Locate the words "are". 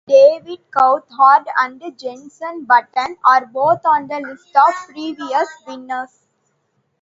3.23-3.45